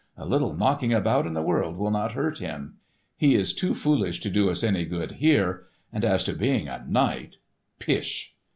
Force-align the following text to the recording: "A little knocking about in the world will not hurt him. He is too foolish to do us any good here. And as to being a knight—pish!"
"A 0.17 0.25
little 0.25 0.55
knocking 0.55 0.91
about 0.91 1.27
in 1.27 1.35
the 1.35 1.43
world 1.43 1.77
will 1.77 1.91
not 1.91 2.13
hurt 2.13 2.39
him. 2.39 2.77
He 3.17 3.35
is 3.35 3.53
too 3.53 3.75
foolish 3.75 4.19
to 4.21 4.31
do 4.31 4.49
us 4.49 4.63
any 4.63 4.83
good 4.83 5.11
here. 5.11 5.67
And 5.93 6.03
as 6.03 6.23
to 6.23 6.33
being 6.33 6.67
a 6.67 6.83
knight—pish!" 6.87 8.33